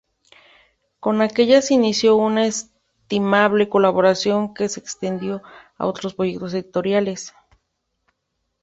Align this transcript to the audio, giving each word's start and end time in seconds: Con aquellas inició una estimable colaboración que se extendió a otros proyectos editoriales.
Con 0.99 1.21
aquellas 1.21 1.69
inició 1.69 2.15
una 2.15 2.47
estimable 2.47 3.69
colaboración 3.69 4.51
que 4.55 4.67
se 4.67 4.79
extendió 4.79 5.43
a 5.77 5.85
otros 5.85 6.15
proyectos 6.15 6.55
editoriales. 6.55 7.35